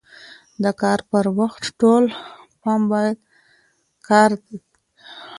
[0.63, 2.03] د کار پر وخت ټول
[2.61, 3.17] پام باید
[4.07, 4.59] کار ته وي.